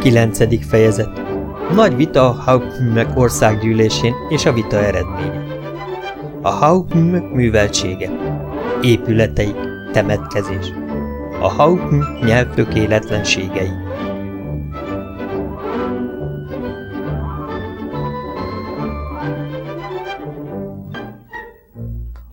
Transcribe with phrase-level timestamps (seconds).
[0.00, 1.22] Kilencedik fejezet.
[1.74, 5.46] Nagy vita a Hauptműmek országgyűlésén és a vita eredménye.
[6.42, 8.10] A Hauptműmek műveltsége.
[8.82, 9.54] Épületei,
[9.92, 10.72] temetkezés.
[11.40, 12.54] A Hauptmű nyelv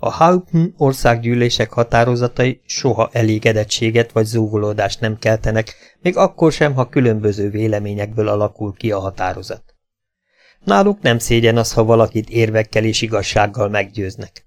[0.05, 7.49] A Hauptm országgyűlések határozatai soha elégedettséget vagy zúgolódást nem keltenek, még akkor sem, ha különböző
[7.49, 9.75] véleményekből alakul ki a határozat.
[10.63, 14.45] Náluk nem szégyen az, ha valakit érvekkel és igazsággal meggyőznek.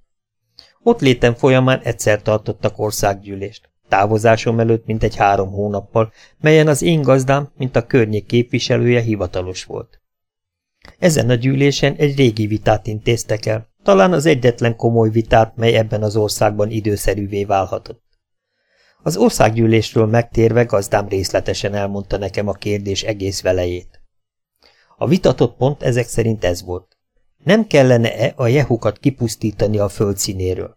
[0.83, 7.53] Ott létem folyamán egyszer tartottak országgyűlést, távozásom előtt mintegy három hónappal, melyen az én gazdám,
[7.57, 10.01] mint a környék képviselője hivatalos volt.
[10.99, 16.03] Ezen a gyűlésen egy régi vitát intéztek el, talán az egyetlen komoly vitát, mely ebben
[16.03, 18.03] az országban időszerűvé válhatott.
[19.03, 24.01] Az országgyűlésről megtérve gazdám részletesen elmondta nekem a kérdés egész velejét.
[24.97, 26.97] A vitatott pont ezek szerint ez volt.
[27.45, 30.77] Nem kellene-e a jehukat kipusztítani a föld színéről?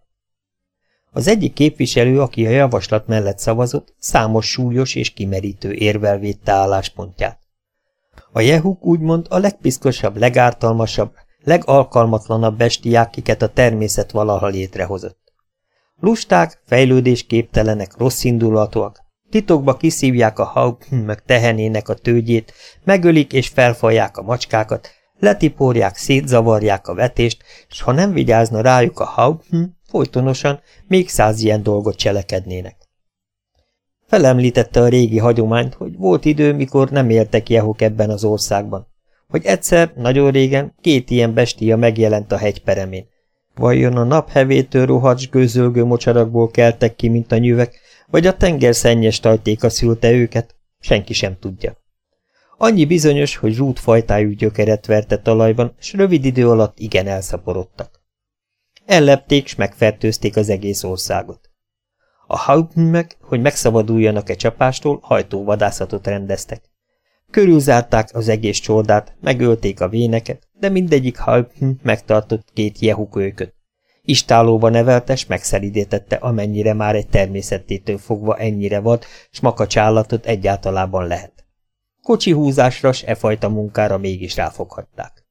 [1.11, 7.39] Az egyik képviselő, aki a javaslat mellett szavazott, számos súlyos és kimerítő érvel védte álláspontját.
[8.31, 15.19] A jehuk úgymond a legpiszkosabb, legártalmasabb, legalkalmatlanabb bestiák, kiket a természet valaha létrehozott.
[15.99, 24.89] Lusták, fejlődésképtelenek, rosszindulatúak, titokba kiszívják a hauptmök tehenének a tőgyét, megölik és felfalják a macskákat,
[25.19, 31.63] letiporják, szétzavarják a vetést, és ha nem vigyázna rájuk a haupthm, folytonosan még száz ilyen
[31.63, 32.75] dolgot cselekednének.
[34.07, 38.90] Felemlítette a régi hagyományt, hogy volt idő, mikor nem éltek jehuk ebben az országban
[39.31, 43.07] hogy egyszer, nagyon régen, két ilyen bestia megjelent a hegyperemén.
[43.55, 49.19] Vajon a naphevétől rohadt gőzölgő mocsarakból keltek ki, mint a nyüvek, vagy a tenger szennyes
[49.19, 50.55] tajtéka szülte őket?
[50.79, 51.77] Senki sem tudja.
[52.57, 58.01] Annyi bizonyos, hogy rútfajtájú gyökeret verte talajban, s rövid idő alatt igen elszaporodtak.
[58.85, 61.49] Ellepték, s megfertőzték az egész országot.
[62.27, 66.70] A hauptműmek, hogy megszabaduljanak-e csapástól, hajtóvadászatot rendeztek.
[67.31, 73.53] Körülzárták az egész csordát, megölték a véneket, de mindegyik halpn megtartott két jehukőköt.
[74.01, 81.45] Istálóba neveltes megszeridétette, amennyire már egy természettétől fogva ennyire vad, s makacsállatot egyáltalában lehet.
[82.01, 85.25] Kocsi húzásra s e fajta munkára mégis ráfoghatták.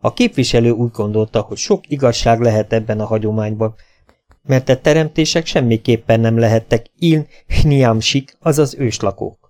[0.00, 3.74] A képviselő úgy gondolta, hogy sok igazság lehet ebben a hagyományban,
[4.42, 9.45] mert a teremtések semmiképpen nem lehettek iln hniamsik, azaz őslakók.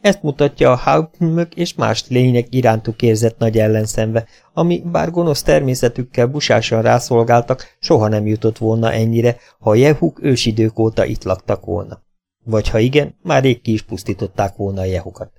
[0.00, 6.26] Ezt mutatja a Hauptmök és más lények irántuk érzett nagy ellenszenve, ami, bár gonosz természetükkel
[6.26, 12.02] busásan rászolgáltak, soha nem jutott volna ennyire, ha a jehuk ősidők óta itt laktak volna.
[12.44, 15.30] Vagy ha igen, már rég ki is pusztították volna a jehukat.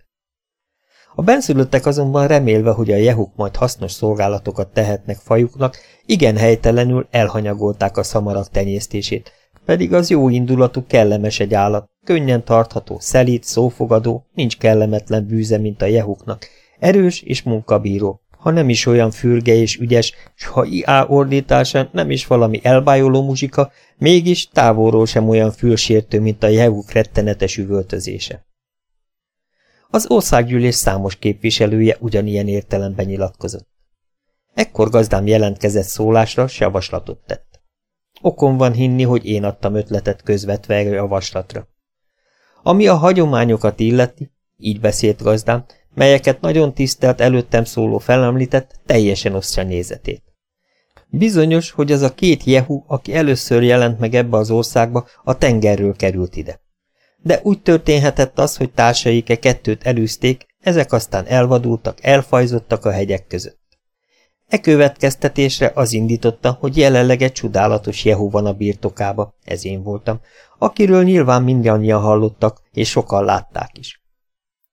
[1.16, 7.98] A benszülöttek azonban remélve, hogy a jehuk majd hasznos szolgálatokat tehetnek fajuknak, igen helytelenül elhanyagolták
[7.98, 9.32] a szamarak tenyésztését,
[9.68, 15.82] pedig az jó indulatú kellemes egy állat, könnyen tartható, szelít, szófogadó, nincs kellemetlen bűze, mint
[15.82, 16.48] a jehuknak,
[16.80, 22.12] erős és munkabíró, ha nem is olyan fürge és ügyes, s ha iá ordításán nem
[22.12, 28.46] is valami elbájoló muzsika, mégis távolról sem olyan fülsértő, mint a jehuk rettenetes üvöltözése.
[29.90, 33.68] Az országgyűlés számos képviselője ugyanilyen értelemben nyilatkozott.
[34.54, 37.47] Ekkor gazdám jelentkezett szólásra, s javaslatot tett.
[38.22, 41.68] Okom van hinni, hogy én adtam ötletet közvetve a javaslatra.
[42.64, 49.64] Ami a hagyományokat illeti, így beszélt gazdám, melyeket nagyon tisztelt előttem szóló felemlített, teljesen osztja
[49.64, 50.24] nézetét.
[51.10, 55.96] Bizonyos, hogy az a két jehu, aki először jelent meg ebbe az országba, a tengerről
[55.96, 56.62] került ide.
[57.18, 63.57] De úgy történhetett az, hogy társaik-e kettőt elűzték, ezek aztán elvadultak, elfajzottak a hegyek között.
[64.48, 70.20] E következtetésre az indította, hogy jelenleg egy csodálatos Jehu van a birtokába, ez én voltam,
[70.58, 74.02] akiről nyilván mindannyian hallottak, és sokan látták is.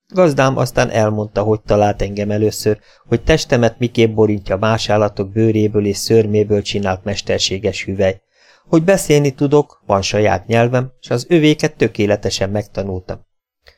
[0.08, 2.78] Gazdám aztán elmondta, hogy talált engem először,
[3.08, 8.20] hogy testemet miképp borítja más állatok bőréből és szörméből csinált mesterséges hüvely,
[8.68, 13.26] hogy beszélni tudok, van saját nyelvem, és az övéket tökéletesen megtanultam.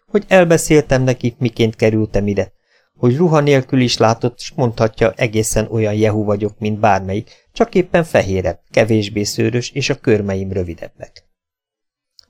[0.06, 2.52] Hogy elbeszéltem nekik, miként kerültem ide,
[2.96, 8.04] hogy ruha nélkül is látott, s mondhatja, egészen olyan jehu vagyok, mint bármelyik, csak éppen
[8.04, 11.25] fehérebb, kevésbé szőrös, és a körmeim rövidebbek.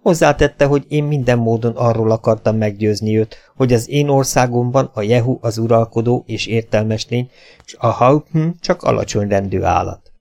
[0.03, 5.39] Hozzátette, hogy én minden módon arról akartam meggyőzni őt, hogy az én országomban a jehu
[5.41, 7.31] az uralkodó és értelmes lény,
[7.65, 10.12] és a haupthm csak alacsony rendű állat.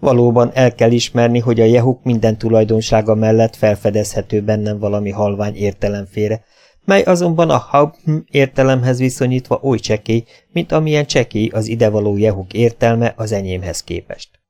[0.00, 6.44] Valóban el kell ismerni, hogy a jehuk minden tulajdonsága mellett felfedezhető bennem valami halvány értelemfére,
[6.84, 13.12] mely azonban a Haupthm értelemhez viszonyítva oly csekély, mint amilyen csekély az idevaló jehuk értelme
[13.16, 14.40] az enyémhez képest.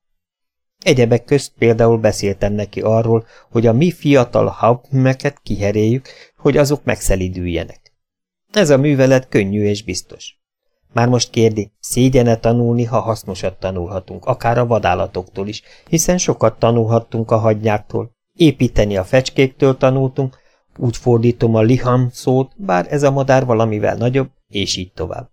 [0.78, 7.92] Egyebek közt például beszéltem neki arról, hogy a mi fiatal Hauptmeket kiheréljük, hogy azok megszelidüljenek.
[8.52, 10.40] Ez a művelet könnyű és biztos.
[10.92, 17.30] Már most kérdi, szégyene tanulni, ha hasznosat tanulhatunk, akár a vadállatoktól is, hiszen sokat tanulhattunk
[17.30, 18.10] a hagynyáktól.
[18.36, 20.41] Építeni a fecskéktől tanultunk,
[20.76, 25.30] úgy fordítom a liham szót, bár ez a madár valamivel nagyobb, és így tovább.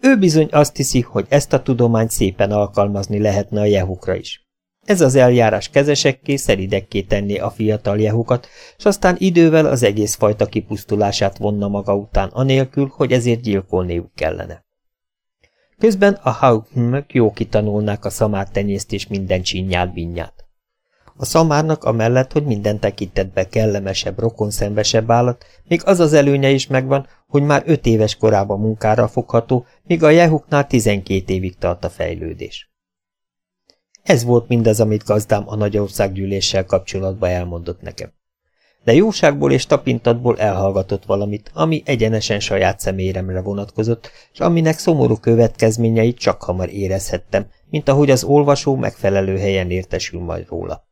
[0.00, 4.46] Ő bizony azt hiszi, hogy ezt a tudományt szépen alkalmazni lehetne a jehukra is.
[4.84, 10.46] Ez az eljárás kezesekké, szeridekké tenni a fiatal jehukat, és aztán idővel az egész fajta
[10.46, 14.64] kipusztulását vonna maga után, anélkül, hogy ezért gyilkolniuk kellene.
[15.78, 20.45] Közben a haugmök jó kitanulnák a szamártenyésztés minden csinyát binyát.
[21.18, 27.06] A szamárnak amellett, hogy minden tekintetben kellemesebb, rokonszenvesebb állat, még az az előnye is megvan,
[27.26, 32.70] hogy már öt éves korában munkára fogható, míg a jehuknál tizenkét évig tart a fejlődés.
[34.02, 38.12] Ez volt mindaz, amit gazdám a nagy országgyűléssel kapcsolatban elmondott nekem.
[38.84, 46.18] De jóságból és tapintatból elhallgatott valamit, ami egyenesen saját személyemre vonatkozott, és aminek szomorú következményeit
[46.18, 50.85] csak hamar érezhettem, mint ahogy az olvasó megfelelő helyen értesül majd róla.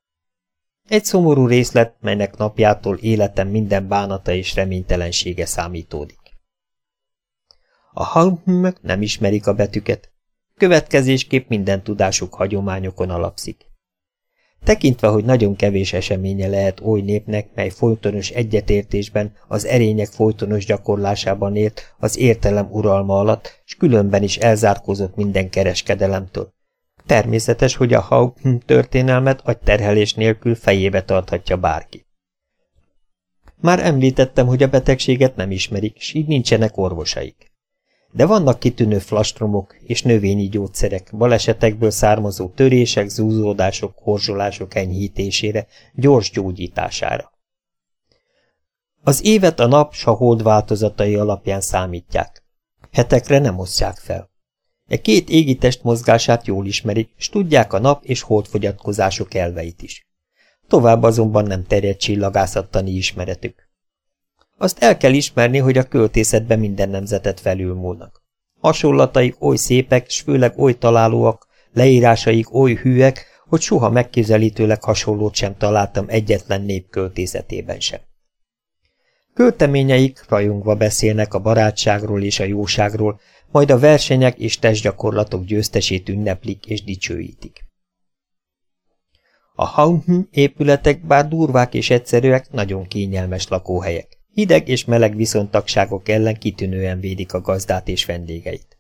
[0.89, 6.19] Egy szomorú részlet, melynek napjától életem minden bánata és reménytelensége számítódik.
[7.93, 10.13] A halmök nem ismerik a betűket,
[10.57, 13.67] következésképp minden tudásuk hagyományokon alapszik.
[14.65, 21.57] Tekintve, hogy nagyon kevés eseménye lehet oly népnek, mely folytonos egyetértésben, az erények folytonos gyakorlásában
[21.57, 26.54] élt az értelem uralma alatt, és különben is elzárkózott minden kereskedelemtől.
[27.07, 28.37] Természetes, hogy a Haug
[28.67, 32.07] történelmet agyterhelés nélkül fejébe tarthatja bárki.
[33.61, 37.53] Már említettem, hogy a betegséget nem ismerik, s így nincsenek orvosaik.
[38.13, 47.33] De vannak kitűnő flastromok és növényi gyógyszerek, balesetekből származó törések, zúzódások, horzsolások enyhítésére, gyors gyógyítására.
[49.03, 52.45] Az évet a nap s a hold változatai alapján számítják.
[52.93, 54.31] Hetekre nem osztják fel.
[54.89, 60.07] E két égitest mozgását jól ismerik, s tudják a nap és holdfogyatkozások elveit is.
[60.69, 63.69] Tovább azonban nem terjed csillagászattani ismeretük.
[64.59, 68.23] Azt el kell ismerni, hogy a költészetben minden nemzetet felülmúlnak.
[68.61, 75.57] Hasonlataik oly szépek, s főleg oly találóak, leírásaik oly hűek, hogy soha megközelítőleg hasonlót sem
[75.57, 78.01] találtam egyetlen nép költészetében sem.
[79.35, 83.21] Költeményeik rajongva beszélnek a barátságról és a jóságról,
[83.51, 87.65] majd a versenyek és testgyakorlatok győztesét ünneplik és dicsőítik.
[89.55, 94.19] A Haunhm épületek, bár durvák és egyszerűek, nagyon kényelmes lakóhelyek.
[94.33, 98.79] Hideg és meleg viszontagságok ellen kitűnően védik a gazdát és vendégeit.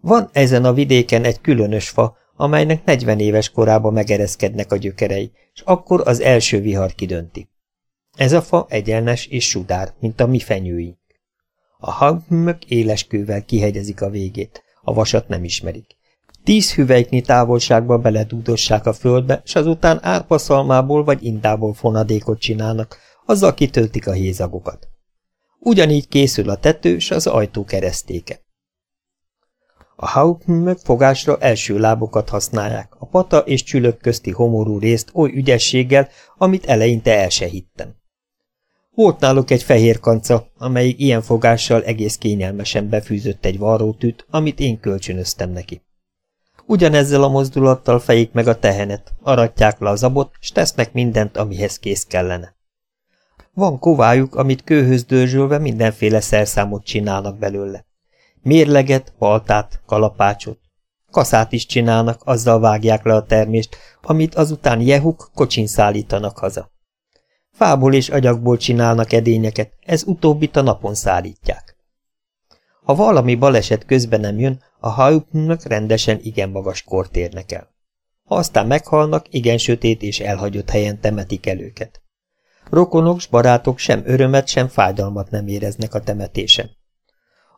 [0.00, 5.60] Van ezen a vidéken egy különös fa, amelynek 40 éves korában megereszkednek a gyökerei, és
[5.64, 7.48] akkor az első vihar kidönti.
[8.18, 10.98] Ez a fa egyenes és sudár, mint a mi fenyőink.
[11.78, 15.96] A hangmök éleskővel kihegyezik a végét, a vasat nem ismerik.
[16.44, 24.06] Tíz hüvelyknyi távolságba beledúdossák a földbe, s azután árpaszalmából vagy indából fonadékot csinálnak, azzal kitöltik
[24.06, 24.88] a hézagokat.
[25.58, 28.40] Ugyanígy készül a tető s az ajtó keresztéke.
[29.96, 36.08] A hauptmök fogásra első lábokat használják, a pata és csülök közti homorú részt oly ügyességgel,
[36.36, 37.97] amit eleinte el se hittem.
[38.98, 44.80] Volt náluk egy fehér kanca, amelyik ilyen fogással egész kényelmesen befűzött egy varrótűt, amit én
[44.80, 45.82] kölcsönöztem neki.
[46.66, 51.78] Ugyanezzel a mozdulattal fejik meg a tehenet, aratják le a zabot, s tesznek mindent, amihez
[51.78, 52.54] kész kellene.
[53.54, 57.84] Van kovájuk, amit kőhöz dörzsölve mindenféle szerszámot csinálnak belőle.
[58.42, 60.58] Mérleget, baltát, kalapácsot.
[61.10, 66.76] Kaszát is csinálnak, azzal vágják le a termést, amit azután jehuk kocsin szállítanak haza.
[67.58, 71.76] Fából és agyagból csinálnak edényeket, ez utóbbit a napon szállítják.
[72.82, 77.68] Ha valami baleset közben nem jön, a hajuknak rendesen igen magas kort érnek el.
[78.24, 82.02] Ha aztán meghalnak, igen sötét és elhagyott helyen temetik el őket.
[82.70, 86.70] Rokonok s barátok sem örömet, sem fájdalmat nem éreznek a temetésen.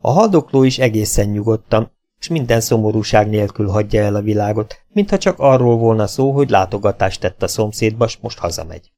[0.00, 5.38] A haldokló is egészen nyugodtan, és minden szomorúság nélkül hagyja el a világot, mintha csak
[5.38, 8.92] arról volna szó, hogy látogatást tett a szomszédba, s most hazamegy.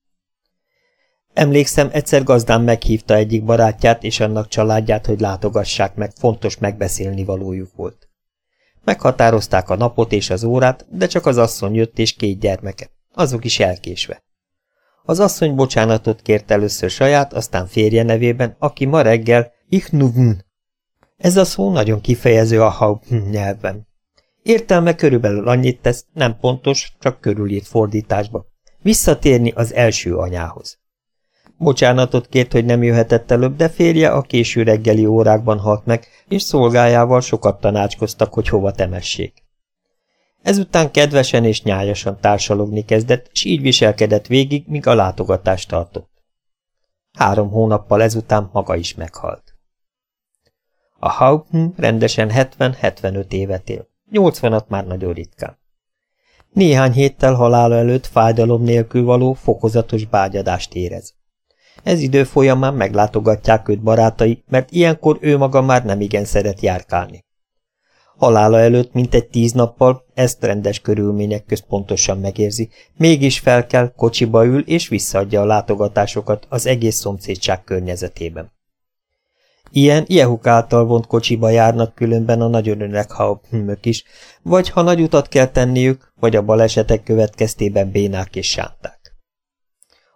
[1.35, 7.75] Emlékszem, egyszer gazdám meghívta egyik barátját és annak családját, hogy látogassák meg, fontos megbeszélni valójuk
[7.77, 8.09] volt.
[8.85, 13.45] Meghatározták a napot és az órát, de csak az asszony jött és két gyermeke, azok
[13.45, 14.23] is elkésve.
[15.05, 20.45] Az asszony bocsánatot kért először saját, aztán férje nevében, aki ma reggel Ichnuvn.
[21.17, 23.87] Ez a szó nagyon kifejező a Haupt nyelven.
[24.43, 28.47] Értelme körülbelül annyit tesz, nem pontos, csak körülírt fordításba.
[28.83, 30.82] Visszatérni az első anyához.
[31.63, 36.43] Bocsánatot kért, hogy nem jöhetett előbb, de férje a késő reggeli órákban halt meg, és
[36.43, 39.43] szolgájával sokat tanácskoztak, hogy hova temessék.
[40.43, 46.11] Ezután kedvesen és nyájasan társalogni kezdett, s így viselkedett végig, míg a látogatást tartott.
[47.13, 49.55] Három hónappal ezután maga is meghalt.
[50.99, 55.59] A Hauptn rendesen 70-75 évet él, 80-at már nagyon ritkán.
[56.53, 61.21] Néhány héttel halála előtt fájdalom nélkül való, fokozatos bágyadást érez.
[61.83, 67.25] Ez idő folyamán meglátogatják őt barátai, mert ilyenkor ő maga már nem igen szeret járkálni.
[68.17, 74.45] Halála előtt mintegy tíz nappal, ezt rendes körülmények közt pontosan megérzi, mégis fel kell, kocsiba
[74.45, 78.53] ül és visszaadja a látogatásokat az egész szomszédság környezetében.
[79.71, 84.05] Ilyen Jehuk által vont kocsiba járnak különben a nagyon öreg hauptmök is,
[84.43, 89.02] vagy ha nagy utat kell tenniük, vagy a balesetek következtében bénák és sánták.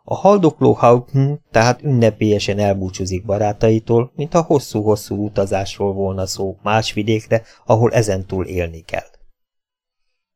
[0.08, 7.92] A haldokló Hauptmann tehát ünnepélyesen elbúcsúzik barátaitól, mintha hosszú-hosszú utazásról volna szó más vidékre, ahol
[7.92, 9.08] ezentúl élni kell.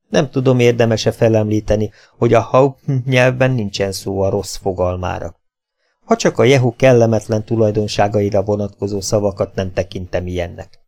[0.09, 5.35] Nem tudom érdemese felemlíteni, hogy a Hauptmann nyelvben nincsen szó a rossz fogalmára.
[6.05, 10.79] Ha csak a Jehu kellemetlen tulajdonságaira vonatkozó szavakat nem tekintem ilyennek.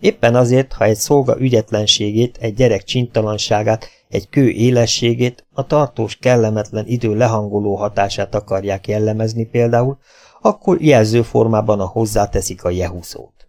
[0.00, 6.86] Éppen azért, ha egy szolga ügyetlenségét, egy gyerek csintalanságát, egy kő élességét, a tartós, kellemetlen
[6.86, 9.98] idő lehangoló hatását akarják jellemezni például,
[10.40, 13.48] akkor jelző formában a hozzáteszik a Jehu szót.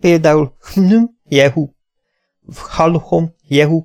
[0.00, 1.68] Például hm, Jehu,
[2.56, 3.84] Halhom Jehu.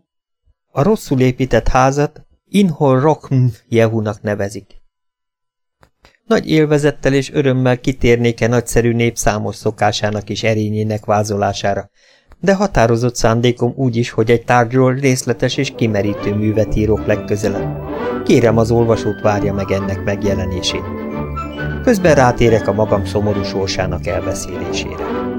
[0.72, 4.84] A rosszul épített házat Inhol Rokhm Jehunak nevezik.
[6.28, 11.90] Nagy élvezettel és örömmel kitérnék-e nagyszerű nép számos szokásának és erényének vázolására,
[12.40, 17.78] de határozott szándékom úgy is, hogy egy tárgyról részletes és kimerítő művet írok legközelebb.
[18.24, 20.84] Kérem az olvasót várja meg ennek megjelenését.
[21.84, 25.35] Közben rátérek a magam szomorú sorsának elbeszélésére.